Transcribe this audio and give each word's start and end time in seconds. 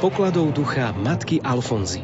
pokladov 0.00 0.56
ducha 0.56 0.96
matky 0.96 1.44
Alfonzy. 1.44 2.00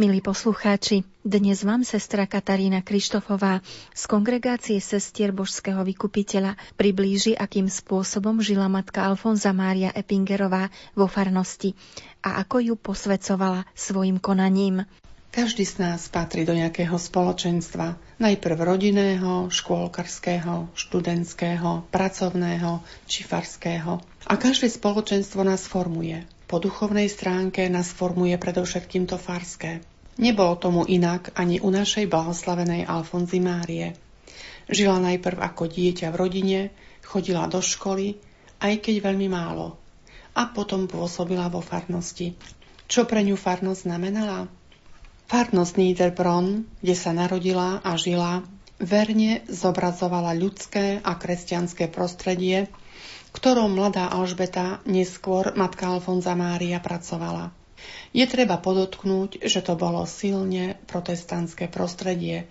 Milí 0.00 0.24
poslucháči, 0.24 1.04
dnes 1.20 1.60
vám 1.60 1.84
sestra 1.84 2.24
Katarína 2.24 2.80
Krištofová 2.80 3.60
z 3.92 4.02
kongregácie 4.08 4.80
sestier 4.80 5.36
Božského 5.36 5.84
vykupiteľa 5.84 6.56
priblíži, 6.80 7.36
akým 7.36 7.68
spôsobom 7.68 8.40
žila 8.40 8.72
matka 8.72 9.04
Alfonza 9.04 9.52
Mária 9.52 9.92
Epingerová 9.92 10.72
vo 10.96 11.04
farnosti 11.04 11.76
a 12.24 12.40
ako 12.40 12.72
ju 12.72 12.74
posvecovala 12.80 13.68
svojim 13.76 14.16
konaním. 14.16 14.88
Každý 15.32 15.64
z 15.64 15.80
nás 15.80 16.12
patrí 16.12 16.44
do 16.44 16.52
nejakého 16.52 16.92
spoločenstva, 16.92 17.96
najprv 18.20 18.68
rodinného, 18.68 19.48
škôlkarského, 19.48 20.68
študentského, 20.76 21.88
pracovného 21.88 22.84
či 23.08 23.24
farského. 23.24 24.04
A 24.28 24.34
každé 24.36 24.68
spoločenstvo 24.68 25.40
nás 25.40 25.64
formuje. 25.64 26.28
Po 26.44 26.60
duchovnej 26.60 27.08
stránke 27.08 27.64
nás 27.72 27.88
formuje 27.96 28.36
predovšetkým 28.36 29.08
to 29.08 29.16
farské. 29.16 29.80
Nebolo 30.20 30.52
tomu 30.60 30.84
inak 30.84 31.32
ani 31.32 31.64
u 31.64 31.72
našej 31.72 32.12
blahoslavenej 32.12 32.84
Alfonzy 32.84 33.40
Márie. 33.40 33.96
Žila 34.68 35.00
najprv 35.00 35.40
ako 35.40 35.64
dieťa 35.64 36.12
v 36.12 36.20
rodine, 36.28 36.60
chodila 37.00 37.48
do 37.48 37.64
školy, 37.64 38.20
aj 38.60 38.84
keď 38.84 39.00
veľmi 39.00 39.32
málo. 39.32 39.80
A 40.36 40.52
potom 40.52 40.84
pôsobila 40.84 41.48
vo 41.48 41.64
farnosti. 41.64 42.36
Čo 42.84 43.08
pre 43.08 43.24
ňu 43.24 43.40
farnosť 43.40 43.88
znamenala? 43.88 44.60
Farnosť 45.32 45.80
Niederbronn, 45.80 46.68
kde 46.84 46.92
sa 46.92 47.16
narodila 47.16 47.80
a 47.80 47.96
žila, 47.96 48.44
verne 48.76 49.40
zobrazovala 49.48 50.36
ľudské 50.36 51.00
a 51.00 51.16
kresťanské 51.16 51.88
prostredie, 51.88 52.68
ktorom 53.32 53.72
mladá 53.72 54.12
Alžbeta, 54.12 54.84
neskôr 54.84 55.56
matka 55.56 55.88
Alfonza 55.88 56.36
Mária 56.36 56.84
pracovala. 56.84 57.48
Je 58.12 58.28
treba 58.28 58.60
podotknúť, 58.60 59.40
že 59.40 59.64
to 59.64 59.72
bolo 59.72 60.04
silne 60.04 60.76
protestantské 60.84 61.64
prostredie, 61.72 62.44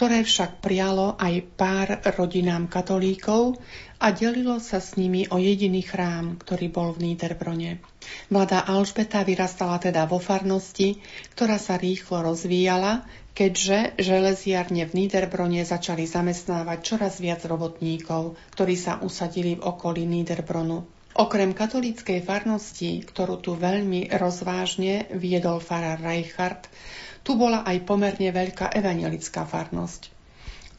ktoré 0.00 0.24
však 0.24 0.64
prijalo 0.64 1.12
aj 1.20 1.44
pár 1.60 2.00
rodinám 2.16 2.72
katolíkov 2.72 3.60
a 4.00 4.16
delilo 4.16 4.56
sa 4.56 4.80
s 4.80 4.96
nimi 4.96 5.28
o 5.28 5.36
jediný 5.36 5.84
chrám, 5.84 6.40
ktorý 6.40 6.72
bol 6.72 6.96
v 6.96 7.12
Níderbrone. 7.12 7.84
Mladá 8.32 8.64
Alžbeta 8.64 9.20
vyrastala 9.28 9.76
teda 9.76 10.08
vo 10.08 10.16
farnosti, 10.16 10.96
ktorá 11.36 11.60
sa 11.60 11.76
rýchlo 11.76 12.32
rozvíjala, 12.32 13.04
keďže 13.36 14.00
železiarne 14.00 14.88
v 14.88 15.04
Níderbrone 15.04 15.68
začali 15.68 16.08
zamestnávať 16.08 16.80
čoraz 16.80 17.20
viac 17.20 17.44
robotníkov, 17.44 18.40
ktorí 18.56 18.80
sa 18.80 19.04
usadili 19.04 19.60
v 19.60 19.68
okolí 19.68 20.08
Níderbronu. 20.08 20.80
Okrem 21.12 21.52
katolíckej 21.52 22.24
farnosti, 22.24 23.04
ktorú 23.04 23.36
tu 23.44 23.52
veľmi 23.52 24.16
rozvážne 24.16 25.12
viedol 25.12 25.60
farár 25.60 26.00
Reichardt, 26.00 26.72
tu 27.20 27.36
bola 27.36 27.62
aj 27.66 27.84
pomerne 27.84 28.28
veľká 28.32 28.72
evangelická 28.72 29.44
farnosť. 29.44 30.20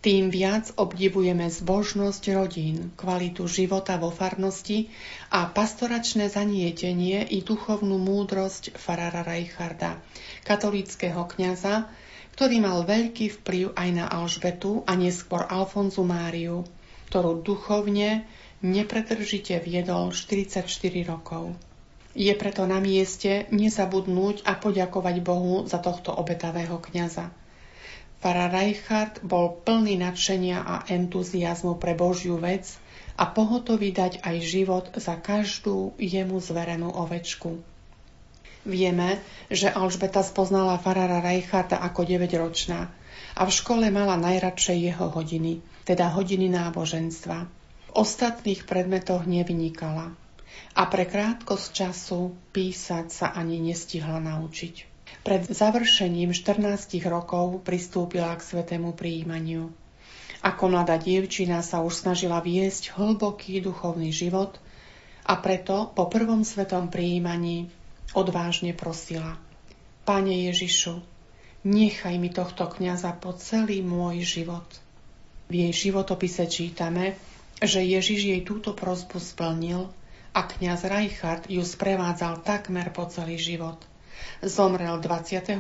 Tým 0.02 0.34
viac 0.34 0.74
obdivujeme 0.82 1.46
zbožnosť 1.46 2.24
rodín, 2.34 2.90
kvalitu 2.98 3.46
života 3.46 4.02
vo 4.02 4.10
farnosti 4.10 4.90
a 5.30 5.46
pastoračné 5.46 6.26
zanietenie 6.26 7.22
i 7.30 7.46
duchovnú 7.46 8.02
múdrosť 8.02 8.74
farára 8.82 9.22
Reicharda, 9.22 10.02
katolíckého 10.42 11.22
kňaza, 11.30 11.86
ktorý 12.34 12.66
mal 12.66 12.82
veľký 12.82 13.46
vplyv 13.46 13.78
aj 13.78 13.90
na 13.94 14.10
Alžbetu 14.10 14.82
a 14.90 14.98
neskôr 14.98 15.46
Alfonzu 15.46 16.02
Máriu, 16.02 16.66
ktorú 17.14 17.46
duchovne 17.46 18.26
nepretržite 18.66 19.62
viedol 19.62 20.10
44 20.10 20.66
rokov. 21.06 21.54
Je 22.12 22.32
preto 22.36 22.68
na 22.68 22.84
mieste 22.84 23.48
nezabudnúť 23.56 24.44
a 24.44 24.60
poďakovať 24.60 25.16
Bohu 25.24 25.64
za 25.64 25.80
tohto 25.80 26.12
obetavého 26.12 26.76
kňaza. 26.76 27.32
Fara 28.22 28.52
Reichardt 28.52 29.24
bol 29.26 29.64
plný 29.64 29.98
nadšenia 29.98 30.62
a 30.62 30.76
entuziasmu 30.92 31.80
pre 31.82 31.98
Božiu 31.98 32.38
vec 32.38 32.68
a 33.18 33.26
pohotový 33.26 33.96
dať 33.96 34.22
aj 34.22 34.36
život 34.44 34.86
za 34.94 35.18
každú 35.18 35.98
jemu 35.98 36.38
zverenú 36.38 36.92
ovečku. 36.94 37.58
Vieme, 38.62 39.18
že 39.50 39.74
Alžbeta 39.74 40.22
spoznala 40.22 40.78
farára 40.78 41.18
Reicharda 41.18 41.82
ako 41.82 42.06
9-ročná 42.06 42.94
a 43.34 43.42
v 43.42 43.52
škole 43.52 43.90
mala 43.90 44.22
najradšej 44.22 44.78
jeho 44.94 45.10
hodiny, 45.10 45.66
teda 45.88 46.14
hodiny 46.14 46.52
náboženstva 46.54 47.62
ostatných 47.92 48.64
predmetoch 48.64 49.28
nevynikala 49.28 50.16
a 50.76 50.88
pre 50.88 51.04
krátkosť 51.04 51.68
času 51.72 52.32
písať 52.56 53.12
sa 53.12 53.28
ani 53.36 53.60
nestihla 53.60 54.24
naučiť. 54.24 54.92
Pred 55.22 55.52
završením 55.52 56.32
14 56.34 56.88
rokov 57.06 57.62
pristúpila 57.62 58.34
k 58.40 58.42
svetému 58.42 58.96
príjmaniu. 58.96 59.70
Ako 60.42 60.74
mladá 60.74 60.98
dievčina 60.98 61.62
sa 61.62 61.86
už 61.86 62.02
snažila 62.02 62.42
viesť 62.42 62.98
hlboký 62.98 63.62
duchovný 63.62 64.10
život 64.10 64.58
a 65.22 65.38
preto 65.38 65.94
po 65.94 66.10
prvom 66.10 66.42
svetom 66.42 66.90
príjmaní 66.90 67.70
odvážne 68.18 68.74
prosila 68.74 69.38
Pane 70.02 70.50
Ježišu, 70.50 70.98
nechaj 71.62 72.18
mi 72.18 72.34
tohto 72.34 72.66
kňaza 72.66 73.14
po 73.22 73.38
celý 73.38 73.86
môj 73.86 74.26
život. 74.26 74.66
V 75.46 75.68
jej 75.68 75.92
životopise 75.92 76.50
čítame, 76.50 77.14
že 77.62 77.86
Ježiš 77.86 78.22
jej 78.26 78.42
túto 78.42 78.74
prozbu 78.74 79.22
splnil 79.22 79.94
a 80.32 80.48
kňaz 80.48 80.88
Reichardt 80.88 81.52
ju 81.52 81.60
sprevádzal 81.60 82.48
takmer 82.48 82.88
po 82.96 83.04
celý 83.12 83.36
život. 83.36 83.84
Zomrel 84.40 85.04
24. 85.04 85.60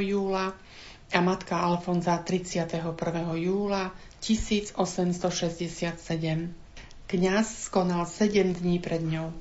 júla 0.00 0.56
a 1.08 1.20
matka 1.20 1.60
Alfonza 1.60 2.16
31. 2.20 2.96
júla 3.36 3.92
1867. 4.24 5.92
Kňaz 7.08 7.46
skonal 7.68 8.04
7 8.04 8.60
dní 8.60 8.76
pred 8.80 9.04
ňou. 9.04 9.32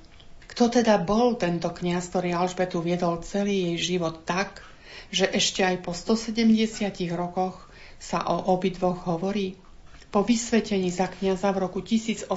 Kto 0.47 0.72
teda 0.72 0.97
bol 1.00 1.35
tento 1.35 1.69
kňaz, 1.72 2.07
ktorý 2.11 2.35
Alžbetu 2.35 2.79
viedol 2.79 3.19
celý 3.23 3.72
jej 3.72 3.95
život 3.95 4.23
tak, 4.23 4.63
že 5.11 5.27
ešte 5.27 5.63
aj 5.63 5.83
po 5.83 5.94
170 5.95 7.16
rokoch 7.16 7.67
sa 8.00 8.23
o 8.27 8.56
obidvoch 8.56 9.07
hovorí? 9.07 9.56
Po 10.07 10.23
vysvetení 10.23 10.88
za 10.88 11.12
kniaza 11.12 11.51
v 11.51 11.68
roku 11.68 11.84
1819 11.84 12.31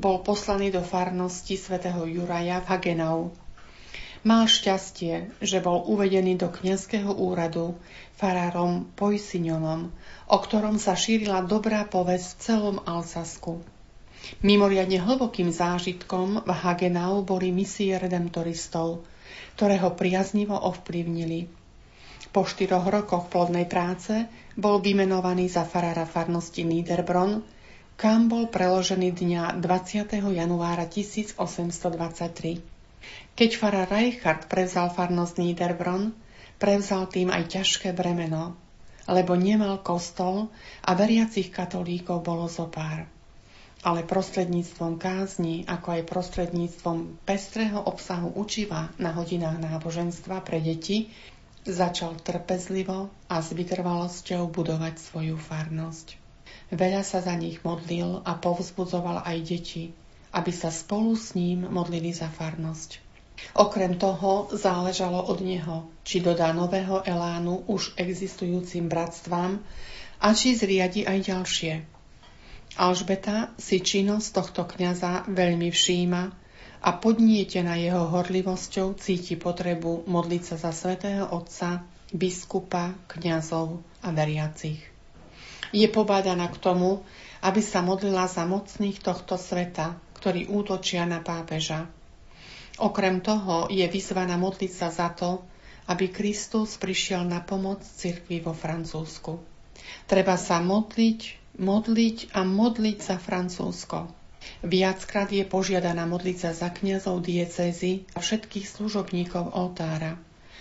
bol 0.00 0.24
poslaný 0.24 0.72
do 0.72 0.80
farnosti 0.80 1.60
svätého 1.60 2.08
Juraja 2.08 2.64
v 2.64 2.66
Hagenau. 2.72 3.18
Mal 4.20 4.48
šťastie, 4.48 5.32
že 5.40 5.64
bol 5.64 5.84
uvedený 5.84 6.40
do 6.40 6.52
kniazského 6.52 7.12
úradu 7.12 7.76
farárom 8.20 8.88
Poisignonom, 8.96 9.92
o 10.28 10.36
ktorom 10.40 10.76
sa 10.76 10.92
šírila 10.92 11.44
dobrá 11.44 11.88
povesť 11.88 12.28
v 12.28 12.40
celom 12.44 12.76
Alsasku. 12.84 13.64
Mimoriadne 14.44 15.00
hlbokým 15.00 15.48
zážitkom 15.48 16.44
v 16.44 16.50
Hagenau 16.52 17.24
boli 17.24 17.48
misie 17.48 17.96
redemptoristov, 17.96 19.04
ktoré 19.56 19.80
ho 19.80 19.92
priaznivo 19.96 20.56
ovplyvnili. 20.56 21.59
Po 22.30 22.46
štyroch 22.46 22.86
rokoch 22.86 23.26
plodnej 23.26 23.66
práce 23.66 24.30
bol 24.54 24.78
vymenovaný 24.78 25.50
za 25.50 25.66
farára 25.66 26.06
farnosti 26.06 26.62
Niederbronn, 26.62 27.42
kam 27.98 28.30
bol 28.30 28.46
preložený 28.46 29.18
dňa 29.18 29.58
20. 29.58 30.14
januára 30.30 30.86
1823. 30.86 32.62
Keď 33.34 33.50
farár 33.58 33.90
Reichardt 33.90 34.46
prevzal 34.46 34.94
farnosť 34.94 35.42
Niederbronn, 35.42 36.14
prevzal 36.62 37.10
tým 37.10 37.34
aj 37.34 37.50
ťažké 37.50 37.90
bremeno, 37.98 38.54
lebo 39.10 39.34
nemal 39.34 39.82
kostol 39.82 40.54
a 40.86 40.94
veriacich 40.94 41.50
katolíkov 41.50 42.22
bolo 42.22 42.46
zo 42.46 42.70
pár. 42.70 43.10
Ale 43.82 44.06
prostredníctvom 44.06 45.02
kázni, 45.02 45.66
ako 45.66 45.98
aj 45.98 46.02
prostredníctvom 46.06 47.26
pestrého 47.26 47.82
obsahu 47.82 48.38
učiva 48.38 48.92
na 49.02 49.10
hodinách 49.18 49.58
náboženstva 49.58 50.46
pre 50.46 50.62
deti, 50.62 51.10
Začal 51.60 52.16
trpezlivo 52.24 53.12
a 53.28 53.44
s 53.44 53.52
vytrvalosťou 53.52 54.48
budovať 54.48 54.96
svoju 54.96 55.36
farnosť. 55.36 56.16
Veľa 56.72 57.04
sa 57.04 57.20
za 57.20 57.36
nich 57.36 57.60
modlil 57.60 58.24
a 58.24 58.32
povzbudzoval 58.32 59.28
aj 59.28 59.38
deti, 59.44 59.92
aby 60.32 60.48
sa 60.56 60.72
spolu 60.72 61.12
s 61.12 61.36
ním 61.36 61.68
modlili 61.68 62.16
za 62.16 62.32
farnosť. 62.32 63.04
Okrem 63.60 64.00
toho 64.00 64.48
záležalo 64.56 65.20
od 65.20 65.44
neho, 65.44 65.84
či 66.00 66.24
dodá 66.24 66.56
nového 66.56 67.04
elánu 67.04 67.68
už 67.68 67.92
existujúcim 68.00 68.88
bratstvám 68.88 69.60
a 70.16 70.32
či 70.32 70.56
zriadi 70.56 71.04
aj 71.04 71.18
ďalšie. 71.28 71.72
Alžbeta 72.80 73.52
si 73.60 73.84
činnosť 73.84 74.28
tohto 74.32 74.64
kňaza 74.64 75.28
veľmi 75.28 75.68
všíma 75.68 76.39
a 76.80 76.96
podnietená 76.96 77.76
jeho 77.76 78.08
horlivosťou 78.08 78.96
cíti 78.96 79.36
potrebu 79.36 80.08
modliť 80.08 80.42
sa 80.42 80.56
za 80.56 80.72
svätého 80.72 81.28
Otca, 81.28 81.84
biskupa, 82.10 82.96
kňazov 83.06 83.84
a 84.00 84.08
veriacich. 84.10 84.80
Je 85.70 85.86
pobádaná 85.86 86.48
k 86.48 86.58
tomu, 86.58 87.04
aby 87.44 87.60
sa 87.60 87.84
modlila 87.84 88.26
za 88.26 88.48
mocných 88.48 88.98
tohto 89.04 89.36
sveta, 89.36 89.94
ktorí 90.18 90.48
útočia 90.48 91.04
na 91.04 91.20
pápeža. 91.20 91.86
Okrem 92.80 93.20
toho 93.20 93.68
je 93.68 93.84
vyzvaná 93.84 94.40
modliť 94.40 94.72
sa 94.72 94.88
za 94.88 95.12
to, 95.12 95.44
aby 95.86 96.08
Kristus 96.08 96.80
prišiel 96.80 97.28
na 97.28 97.44
pomoc 97.44 97.84
cirkvi 97.84 98.40
vo 98.40 98.56
Francúzsku. 98.56 99.36
Treba 100.08 100.40
sa 100.40 100.64
modliť, 100.64 101.20
modliť 101.60 102.32
a 102.32 102.40
modliť 102.46 102.98
za 103.00 103.16
Francúzsko. 103.20 104.19
Viackrát 104.64 105.28
je 105.28 105.44
požiadaná 105.44 106.04
modliť 106.08 106.36
sa 106.36 106.50
za 106.56 106.68
kniazov 106.72 107.24
diecézy 107.24 108.08
a 108.16 108.24
všetkých 108.24 108.66
služobníkov 108.68 109.52
oltára. 109.52 110.16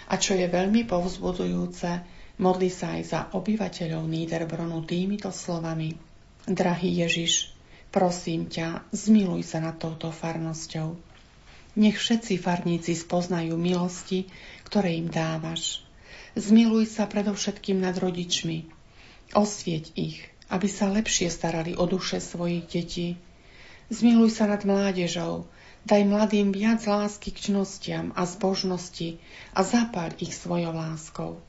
A 0.09 0.15
čo 0.17 0.35
je 0.35 0.47
veľmi 0.47 0.87
povzbudujúce, 0.87 2.01
modli 2.39 2.71
sa 2.71 2.95
aj 2.97 3.03
za 3.03 3.19
obyvateľov 3.35 4.07
Niederbronu 4.07 4.83
týmito 4.87 5.29
slovami. 5.29 5.95
Drahý 6.47 7.03
Ježiš, 7.05 7.53
prosím 7.91 8.47
ťa, 8.47 8.87
zmiluj 8.95 9.43
sa 9.45 9.59
nad 9.61 9.75
touto 9.77 10.09
farnosťou. 10.09 10.97
Nech 11.77 12.01
všetci 12.01 12.41
farníci 12.41 12.97
spoznajú 12.97 13.53
milosti, 13.53 14.27
ktoré 14.65 14.97
im 14.97 15.07
dávaš. 15.07 15.85
Zmiluj 16.33 16.89
sa 16.89 17.05
predovšetkým 17.05 17.79
nad 17.79 17.93
rodičmi. 17.95 18.65
Osvieť 19.37 19.93
ich, 19.93 20.25
aby 20.49 20.65
sa 20.65 20.89
lepšie 20.89 21.29
starali 21.29 21.77
o 21.77 21.85
duše 21.85 22.17
svojich 22.17 22.65
detí, 22.65 23.07
Zmiluj 23.89 24.37
sa 24.37 24.45
nad 24.45 24.61
mládežou, 24.61 25.49
daj 25.81 26.05
mladým 26.05 26.53
viac 26.53 26.85
lásky 26.85 27.33
k 27.33 27.49
čnostiam 27.49 28.13
a 28.13 28.29
zbožnosti 28.29 29.17
a 29.57 29.65
zapáľ 29.65 30.13
ich 30.21 30.37
svojou 30.37 30.77
láskou. 30.77 31.41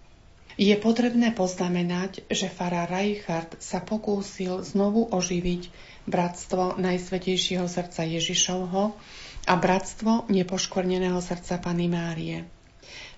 Je 0.56 0.72
potrebné 0.80 1.36
poznamenať, 1.36 2.24
že 2.32 2.48
Fara 2.48 2.88
Reichardt 2.88 3.60
sa 3.60 3.84
pokúsil 3.84 4.64
znovu 4.64 5.04
oživiť 5.12 5.68
bratstvo 6.08 6.80
Najsvetejšieho 6.80 7.68
srdca 7.68 8.08
Ježišovho 8.08 8.96
a 9.44 9.54
bratstvo 9.60 10.24
nepoškvrneného 10.32 11.20
srdca 11.20 11.60
Pany 11.60 11.92
Márie. 11.92 12.48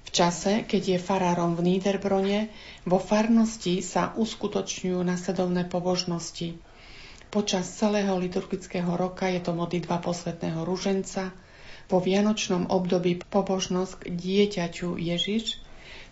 V 0.03 0.11
čase, 0.11 0.67
keď 0.67 0.99
je 0.99 0.99
farárom 0.99 1.55
v 1.55 1.63
Níderbrone, 1.71 2.51
vo 2.83 2.99
farnosti 2.99 3.87
sa 3.87 4.11
uskutočňujú 4.19 4.99
nasledovné 4.99 5.71
pobožnosti– 5.71 6.59
Počas 7.33 7.65
celého 7.65 8.13
liturgického 8.21 8.93
roka 8.93 9.25
je 9.25 9.41
to 9.41 9.57
modlitba 9.57 10.05
posvetného 10.05 10.69
ruženca, 10.69 11.33
po 11.89 11.97
vianočnom 11.97 12.69
období 12.69 13.25
pobožnosť 13.25 14.05
k 14.05 14.07
dieťaťu 14.13 15.01
Ježiš, 15.01 15.57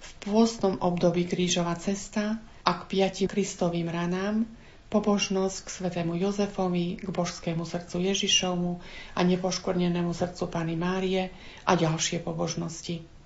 v 0.01 0.09
pôstnom 0.25 0.81
období 0.81 1.29
krížová 1.29 1.77
cesta 1.77 2.41
a 2.65 2.71
k 2.73 2.83
piati 2.89 3.29
Kristovým 3.29 3.93
ranám, 3.93 4.49
pobožnosť 4.89 5.59
k 5.61 5.69
svetému 5.69 6.17
Jozefovi, 6.17 7.05
k 7.05 7.09
božskému 7.13 7.69
srdcu 7.69 8.01
Ježišovmu 8.01 8.73
a 9.13 9.21
nepoškornenému 9.21 10.17
srdcu 10.17 10.45
Pany 10.49 10.73
Márie 10.75 11.29
a 11.69 11.77
ďalšie 11.77 12.25
pobožnosti. 12.25 13.20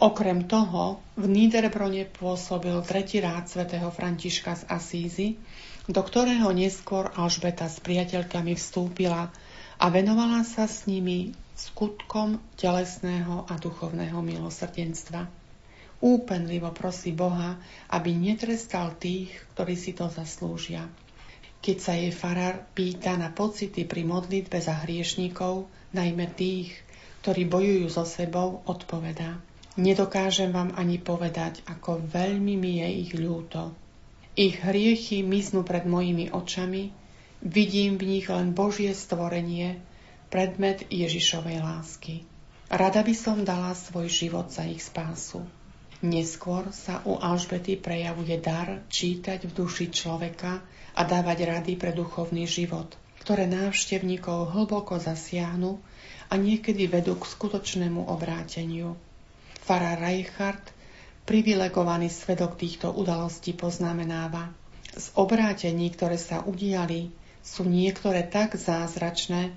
Okrem 0.00 0.48
toho 0.48 0.96
v 1.20 1.28
Niederbrone 1.28 2.08
pôsobil 2.08 2.72
tretí 2.88 3.20
rád 3.20 3.52
svätého 3.52 3.92
Františka 3.92 4.56
z 4.56 4.62
Asízy, 4.72 5.28
do 5.92 6.00
ktorého 6.00 6.48
neskôr 6.56 7.12
Alžbeta 7.12 7.68
s 7.68 7.84
priateľkami 7.84 8.56
vstúpila 8.56 9.28
a 9.76 9.86
venovala 9.92 10.40
sa 10.48 10.64
s 10.64 10.88
nimi 10.88 11.36
skutkom 11.52 12.40
telesného 12.56 13.44
a 13.44 13.60
duchovného 13.60 14.16
milosrdenstva. 14.24 15.28
Úpenlivo 16.00 16.72
prosí 16.72 17.12
Boha, 17.12 17.60
aby 17.92 18.16
netrestal 18.16 18.96
tých, 18.96 19.28
ktorí 19.52 19.76
si 19.76 19.92
to 19.92 20.08
zaslúžia. 20.08 20.88
Keď 21.60 21.76
sa 21.76 21.92
jej 21.92 22.08
farár 22.08 22.64
pýta 22.72 23.20
na 23.20 23.28
pocity 23.28 23.84
pri 23.84 24.08
modlitbe 24.08 24.64
za 24.64 24.80
hriešníkov, 24.80 25.68
najmä 25.92 26.32
tých, 26.32 26.72
ktorí 27.20 27.44
bojujú 27.44 27.92
so 27.92 28.08
sebou, 28.08 28.64
odpovedá. 28.64 29.36
Nedokážem 29.78 30.50
vám 30.50 30.74
ani 30.74 30.98
povedať, 30.98 31.62
ako 31.62 32.02
veľmi 32.02 32.58
mi 32.58 32.82
je 32.82 32.88
ich 33.06 33.12
ľúto. 33.14 33.70
Ich 34.34 34.58
hriechy 34.58 35.22
miznú 35.22 35.62
pred 35.62 35.86
mojimi 35.86 36.34
očami, 36.34 36.90
vidím 37.38 37.94
v 37.94 38.18
nich 38.18 38.26
len 38.26 38.50
Božie 38.50 38.90
stvorenie, 38.90 39.78
predmet 40.30 40.86
Ježišovej 40.90 41.58
lásky. 41.62 42.14
Rada 42.70 43.02
by 43.02 43.14
som 43.14 43.42
dala 43.42 43.74
svoj 43.74 44.06
život 44.06 44.50
za 44.50 44.62
ich 44.66 44.82
spásu. 44.82 45.42
Neskôr 46.00 46.70
sa 46.72 47.02
u 47.04 47.18
Alžbety 47.18 47.76
prejavuje 47.76 48.38
dar 48.40 48.80
čítať 48.88 49.44
v 49.44 49.52
duši 49.52 49.92
človeka 49.92 50.62
a 50.96 51.02
dávať 51.04 51.50
rady 51.50 51.76
pre 51.76 51.92
duchovný 51.92 52.48
život, 52.48 52.94
ktoré 53.20 53.44
návštevníkov 53.50 54.54
hlboko 54.54 54.96
zasiahnu 54.96 55.76
a 56.30 56.34
niekedy 56.38 56.88
vedú 56.88 57.18
k 57.18 57.28
skutočnému 57.28 58.06
obráteniu. 58.08 58.96
Fara 59.70 59.94
Reichardt 59.94 60.74
Privilegovaný 61.30 62.10
svedok 62.10 62.58
týchto 62.58 62.90
udalostí 62.90 63.54
poznamenáva. 63.54 64.50
Z 64.90 65.14
obrátení, 65.14 65.94
ktoré 65.94 66.18
sa 66.18 66.42
udiali, 66.42 67.14
sú 67.46 67.62
niektoré 67.70 68.26
tak 68.26 68.58
zázračné, 68.58 69.54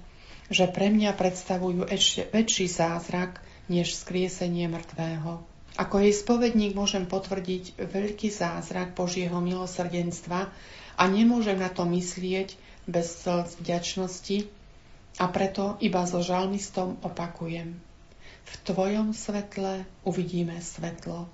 že 0.53 0.69
pre 0.69 0.93
mňa 0.93 1.17
predstavujú 1.17 1.89
ešte 1.89 2.29
väčší 2.29 2.69
zázrak 2.69 3.41
než 3.73 3.97
skriesenie 3.97 4.69
mŕtvého. 4.69 5.41
Ako 5.81 6.05
jej 6.05 6.13
spovedník 6.13 6.77
môžem 6.77 7.09
potvrdiť 7.09 7.81
veľký 7.81 8.29
zázrak 8.29 8.93
Božieho 8.93 9.41
milosrdenstva 9.41 10.53
a 10.93 11.03
nemôžem 11.09 11.57
na 11.57 11.73
to 11.73 11.89
myslieť 11.89 12.53
bez 12.85 13.17
slz 13.25 13.57
vďačnosti 13.65 14.45
a 15.17 15.25
preto 15.33 15.73
iba 15.81 16.05
so 16.05 16.21
žalmistom 16.21 17.01
opakujem. 17.01 17.92
V 18.43 18.53
Tvojom 18.67 19.15
svetle 19.15 19.87
uvidíme 20.03 20.59
svetlo. 20.59 21.31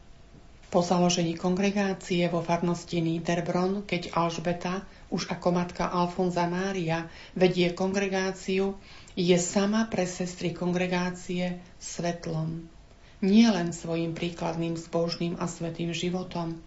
Po 0.69 0.85
založení 0.85 1.33
kongregácie 1.33 2.29
vo 2.29 2.45
farnosti 2.45 3.01
Niederbronn, 3.01 3.89
keď 3.89 4.13
Alžbeta, 4.13 4.85
už 5.09 5.25
ako 5.33 5.49
matka 5.49 5.89
Alfonza 5.89 6.45
Mária, 6.45 7.09
vedie 7.33 7.73
kongregáciu, 7.73 8.77
je 9.17 9.33
sama 9.41 9.89
pre 9.89 10.05
sestry 10.05 10.53
kongregácie 10.53 11.57
svetlom. 11.81 12.69
Nie 13.25 13.49
len 13.49 13.73
svojim 13.73 14.13
príkladným 14.13 14.77
zbožným 14.77 15.41
a 15.41 15.49
svetým 15.49 15.89
životom, 15.89 16.61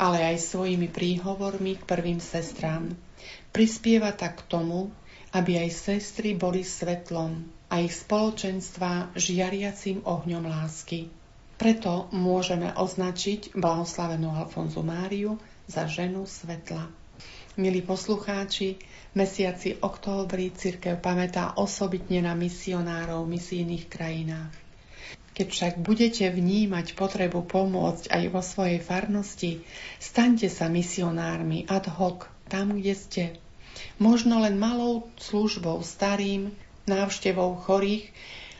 ale 0.00 0.24
aj 0.32 0.56
svojimi 0.56 0.88
príhovormi 0.88 1.76
k 1.76 1.82
prvým 1.84 2.24
sestrám. 2.24 2.96
Prispieva 3.52 4.16
tak 4.16 4.40
k 4.40 4.48
tomu, 4.48 4.88
aby 5.36 5.60
aj 5.60 5.92
sestry 5.92 6.32
boli 6.32 6.64
svetlom 6.64 7.55
a 7.66 7.82
ich 7.82 7.94
spoločenstva 7.94 9.16
žiariacím 9.18 10.06
ohňom 10.06 10.46
lásky. 10.46 11.10
Preto 11.56 12.06
môžeme 12.12 12.70
označiť 12.76 13.56
blahoslavenú 13.56 14.28
Alfonzu 14.28 14.84
Máriu 14.84 15.40
za 15.66 15.88
ženu 15.88 16.28
svetla. 16.28 16.86
Milí 17.56 17.80
poslucháči, 17.80 18.76
mesiaci 19.16 19.80
októbri 19.80 20.52
církev 20.52 21.00
pamätá 21.00 21.56
osobitne 21.56 22.20
na 22.20 22.36
misionárov 22.36 23.24
v 23.24 23.40
misijných 23.40 23.88
krajinách. 23.88 24.52
Keď 25.32 25.46
však 25.48 25.74
budete 25.80 26.28
vnímať 26.28 26.92
potrebu 26.92 27.44
pomôcť 27.48 28.12
aj 28.12 28.24
vo 28.28 28.40
svojej 28.44 28.80
farnosti, 28.80 29.64
staňte 29.96 30.52
sa 30.52 30.68
misionármi 30.68 31.64
ad 31.68 31.88
hoc 31.96 32.28
tam, 32.52 32.76
kde 32.76 32.94
ste. 32.96 33.24
Možno 33.96 34.40
len 34.44 34.60
malou 34.60 35.08
službou 35.16 35.80
starým, 35.80 36.52
návštevou 36.86 37.58
chorých, 37.62 38.10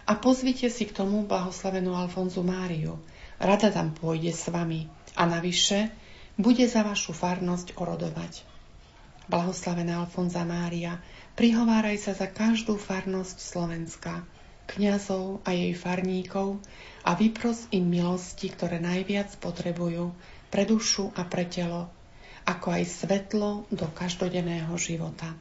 a 0.06 0.14
pozvite 0.14 0.70
si 0.70 0.86
k 0.86 0.94
tomu 0.94 1.26
blahoslavenú 1.26 1.90
Alfonzu 1.90 2.46
Máriu. 2.46 3.02
Rada 3.42 3.74
tam 3.74 3.90
pôjde 3.90 4.30
s 4.30 4.46
vami 4.46 4.86
a 5.18 5.26
navyše 5.26 5.90
bude 6.38 6.62
za 6.70 6.86
vašu 6.86 7.10
farnosť 7.10 7.74
orodovať. 7.74 8.46
Blahoslavená 9.26 10.06
Alfonza 10.06 10.46
Mária, 10.46 11.02
prihováraj 11.34 11.98
sa 11.98 12.14
za 12.14 12.30
každú 12.30 12.78
farnosť 12.78 13.36
Slovenska, 13.42 14.22
kňazov 14.70 15.42
a 15.42 15.50
jej 15.50 15.74
farníkov 15.74 16.62
a 17.02 17.18
vypros 17.18 17.66
im 17.74 17.90
milosti, 17.90 18.46
ktoré 18.46 18.78
najviac 18.78 19.34
potrebujú 19.42 20.14
pre 20.54 20.62
dušu 20.62 21.10
a 21.18 21.26
pre 21.26 21.50
telo, 21.50 21.90
ako 22.46 22.78
aj 22.78 22.84
svetlo 22.86 23.66
do 23.74 23.90
každodenného 23.90 24.70
života. 24.78 25.34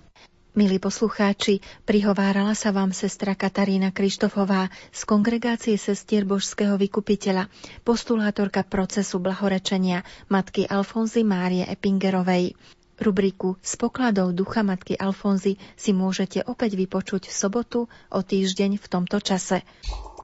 Milí 0.56 0.80
poslucháči, 0.80 1.60
prihovárala 1.84 2.56
sa 2.56 2.72
vám 2.72 2.96
sestra 2.96 3.36
Katarína 3.36 3.92
Krištofová 3.92 4.72
z 4.88 5.04
kongregácie 5.04 5.76
sestier 5.76 6.24
Božského 6.24 6.80
vykupiteľa, 6.80 7.52
postulátorka 7.84 8.64
procesu 8.64 9.20
blahorečenia 9.20 10.08
matky 10.32 10.64
Alfonzy 10.64 11.28
Márie 11.28 11.68
Epingerovej. 11.68 12.56
Rubriku 12.96 13.60
z 13.60 13.76
pokladov 13.76 14.32
ducha 14.32 14.64
matky 14.64 14.96
Alfonzy 14.96 15.60
si 15.76 15.92
môžete 15.92 16.48
opäť 16.48 16.80
vypočuť 16.80 17.28
v 17.28 17.36
sobotu 17.36 17.80
o 17.92 18.20
týždeň 18.24 18.80
v 18.80 18.86
tomto 18.88 19.20
čase. 19.20 19.60